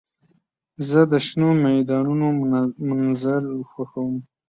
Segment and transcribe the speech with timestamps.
[0.89, 2.27] زه د شنو میدانونو
[2.89, 4.15] منظر خوښوم.